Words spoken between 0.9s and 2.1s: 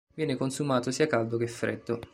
caldo che freddo.